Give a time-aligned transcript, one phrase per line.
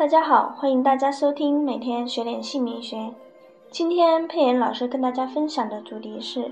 [0.00, 3.12] 大家好，欢迎大家收听每天学点姓名学。
[3.70, 6.50] 今天佩妍老师跟大家分享的主题是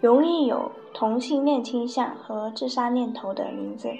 [0.00, 3.90] 容易有同性恋倾向和自杀念头的名字。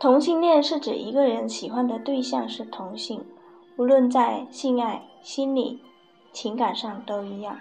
[0.00, 3.24] 同性恋是指一个人喜欢的对象是同性，
[3.76, 5.80] 无论在性爱、心理、
[6.32, 7.56] 情感上都一样。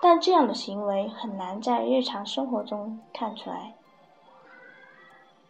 [0.00, 3.74] 但这样的行为很难在日常生活中看出来，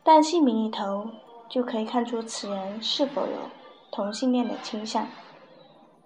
[0.02, 1.06] 但姓名里头
[1.48, 3.36] 就可以看出此人是否有
[3.90, 5.06] 同性恋的倾向。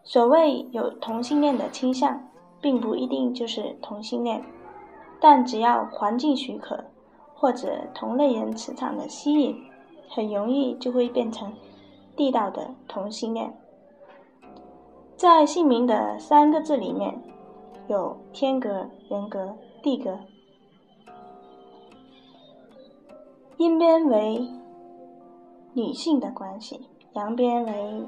[0.02, 2.28] 所谓有同性恋的倾向，
[2.60, 4.42] 并不一定就是同性恋，
[5.20, 6.84] 但只要环境许可
[7.34, 9.56] 或者同类人磁场的吸引，
[10.08, 11.52] 很容易就会变成
[12.16, 13.54] 地道的同性恋。
[15.16, 17.22] 在姓名的三个字里面。
[17.88, 20.16] 有天格、人格、地格，
[23.56, 24.48] 音边为
[25.72, 26.80] 女性的关系，
[27.12, 28.04] 阳边为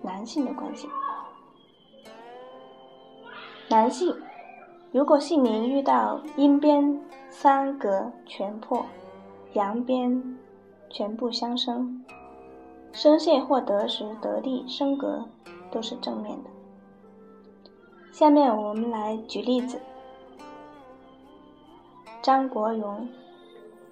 [0.00, 0.88] 男性的关系。
[3.68, 4.14] 男性
[4.90, 8.84] 如果姓名遇到阴边三格全破，
[9.52, 10.38] 阳边
[10.90, 12.04] 全部相生，
[12.92, 15.26] 生泄或得时得地升格
[15.70, 16.50] 都是正面的。
[18.10, 19.80] 下面我们来举例子。
[22.20, 23.08] 张国荣，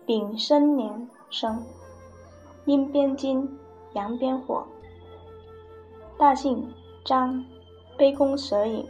[0.07, 1.63] 丙申年生，
[2.65, 3.49] 阴边金，
[3.95, 4.67] 阳边火。
[6.19, 6.73] 大姓
[7.05, 7.45] 张，
[7.97, 8.87] 杯弓蛇影，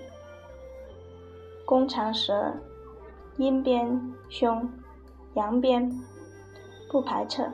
[1.65, 2.53] 弓长蛇，
[3.37, 4.69] 阴边凶，
[5.35, 5.91] 阳边
[6.91, 7.51] 不排斥。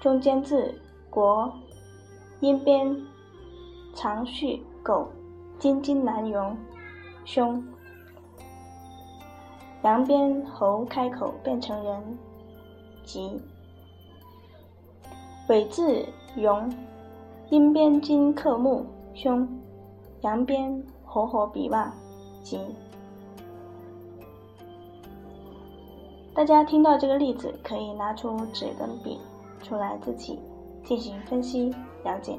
[0.00, 0.74] 中间字
[1.10, 1.52] 国，
[2.40, 2.96] 阴边。
[3.96, 5.08] 长续狗，
[5.56, 6.56] 金金难容，
[7.24, 7.64] 凶。
[9.84, 12.18] 阳边猴开口变成人，
[13.04, 13.40] 吉。
[15.48, 16.04] 尾字
[16.36, 16.72] 容，
[17.50, 18.84] 阴边金克木，
[19.14, 19.46] 凶。
[20.22, 21.92] 阳边火火比旺，
[22.42, 22.58] 吉。
[26.34, 29.20] 大家听到这个例子，可以拿出纸跟笔
[29.62, 30.38] 出来自己
[30.82, 32.38] 进行分析了解。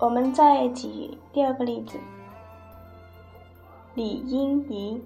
[0.00, 1.98] 我们再举第二个例子：
[3.94, 5.00] 李英仪，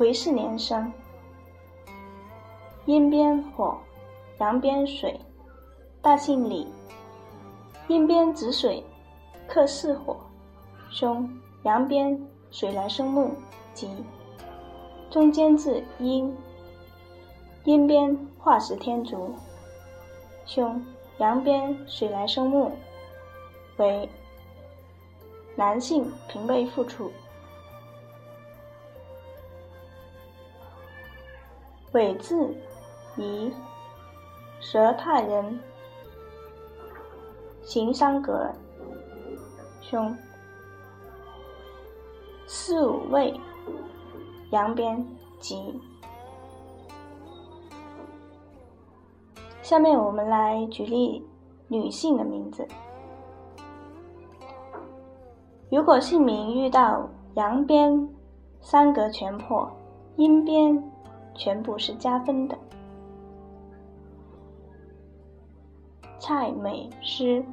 [0.00, 0.90] 癸巳年生，
[2.86, 3.76] 阴边火，
[4.38, 5.20] 阳边水，
[6.00, 6.66] 大姓李，
[7.86, 8.82] 阴边子水，
[9.46, 10.16] 克巳火，
[10.88, 11.28] 凶，
[11.64, 12.18] 阳边
[12.50, 13.34] 水来生木，
[13.74, 13.90] 吉。
[15.10, 16.34] 中间字阴，
[17.64, 19.34] 阴边化石天足，
[20.46, 20.82] 凶，
[21.18, 22.72] 阳边水来生木。
[23.76, 24.08] 为
[25.56, 27.12] 男性，平辈付出。
[31.92, 32.54] 尾字
[33.16, 33.52] 乙，
[34.60, 35.58] 蛇太人，
[37.62, 38.48] 行商格，
[39.80, 40.16] 凶。
[42.46, 43.38] 四五位，
[44.50, 45.04] 阳边
[45.40, 45.80] 吉。
[49.62, 51.26] 下面我们来举例
[51.66, 52.66] 女性的名字。
[55.70, 58.08] 如果姓名遇到阳边
[58.60, 59.70] 三格全破，
[60.16, 60.89] 阴边
[61.34, 62.56] 全部是加分的。
[66.18, 67.44] 蔡美诗，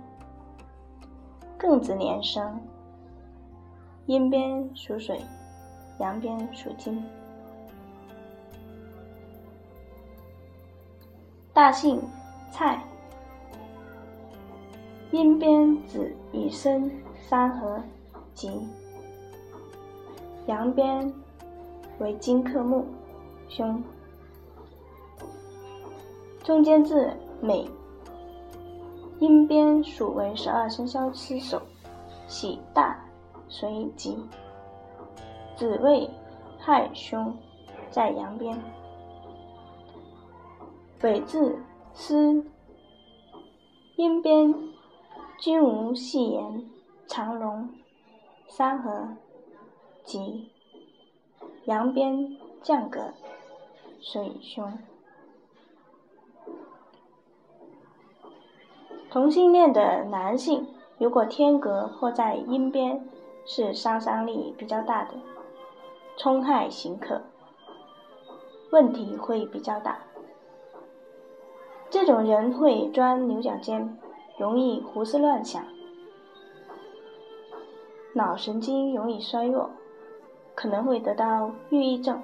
[1.58, 2.60] 庚子年生，
[4.06, 5.22] 阴边属水，
[6.00, 7.04] 阳边属金。
[11.54, 12.02] 大姓
[12.52, 12.84] 蔡，
[15.12, 16.92] 阴边子乙申
[17.28, 17.82] 三合。
[18.34, 18.52] 吉，
[20.46, 21.12] 阳边
[21.98, 22.86] 为金克木，
[23.50, 23.84] 胸。
[26.44, 27.12] 中间字
[27.42, 27.70] 美，
[29.20, 31.62] 阴边属为十二生肖之首，
[32.28, 32.98] 喜大，
[33.50, 34.18] 随吉。
[35.56, 36.10] 子未
[36.60, 37.36] 亥凶，
[37.90, 38.58] 在阳边。
[41.02, 41.60] 尾字
[41.94, 42.46] 思，
[43.96, 44.54] 阴边
[45.40, 46.66] 均无细言，
[47.08, 47.70] 长龙。
[48.50, 49.10] 三合，
[50.06, 50.50] 吉，
[51.66, 53.14] 阳边降格，
[54.00, 54.78] 水凶。
[59.10, 60.68] 同性恋的男性，
[60.98, 63.08] 如果天格或在阴边，
[63.46, 65.14] 是杀伤力比较大的，
[66.18, 67.22] 冲害行克，
[68.72, 70.00] 问题会比较大。
[71.90, 73.98] 这种人会钻牛角尖，
[74.38, 75.64] 容易胡思乱想。
[78.14, 79.70] 脑神经容易衰弱，
[80.54, 82.22] 可能会得到抑郁症，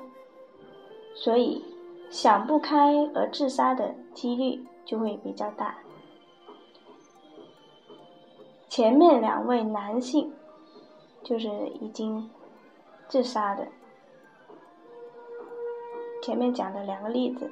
[1.15, 1.63] 所以
[2.09, 5.77] 想不开而自杀的几率就会比较大。
[8.67, 10.33] 前面两位男性
[11.23, 11.47] 就是
[11.79, 12.29] 已经
[13.07, 13.67] 自杀的，
[16.21, 17.51] 前面讲的两个例子，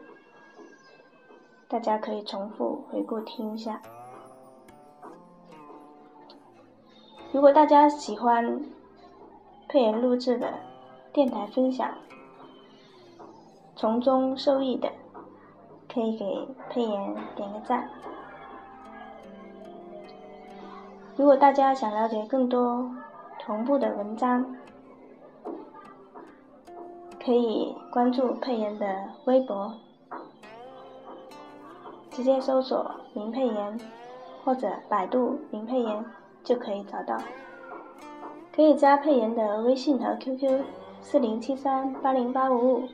[1.67, 3.81] 大家可以重复回顾听一下。
[7.31, 8.61] 如果大家喜欢
[9.69, 10.51] 配言录制的
[11.13, 11.95] 电台分享，
[13.81, 14.87] 从中受益的，
[15.91, 17.89] 可以给佩言点个赞。
[21.17, 22.91] 如果大家想了解更多
[23.39, 24.45] 同步的文章，
[27.25, 29.73] 可以关注佩言的微博，
[32.11, 33.79] 直接搜索林佩言
[34.45, 36.05] 或者百度林佩言
[36.43, 37.17] 就可以找到。
[38.55, 40.61] 可以加佩言的微信和 QQ：
[41.01, 42.87] 四零七三八零八五五。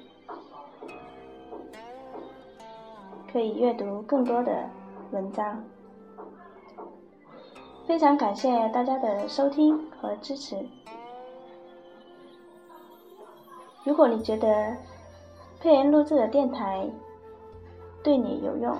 [3.32, 4.70] 可以阅读更多的
[5.12, 5.64] 文章，
[7.86, 10.58] 非常感谢大家的收听和支持。
[13.84, 14.76] 如果你觉得
[15.60, 16.90] 配言录制的电台
[18.04, 18.76] 对你有用，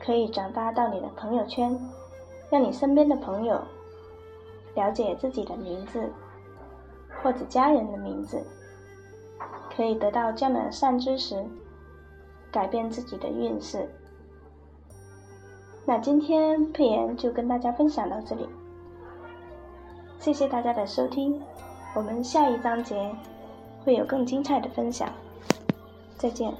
[0.00, 1.78] 可以转发到你的朋友圈，
[2.50, 3.60] 让你身边的朋友
[4.74, 6.10] 了解自己的名字
[7.22, 8.44] 或者家人的名字，
[9.74, 11.44] 可以得到这样的善知识。
[12.58, 13.88] 改变自己的运势。
[15.86, 18.48] 那今天佩妍就跟大家分享到这里，
[20.18, 21.40] 谢谢大家的收听，
[21.94, 23.14] 我们下一章节
[23.84, 25.08] 会有更精彩的分享，
[26.16, 26.52] 再见。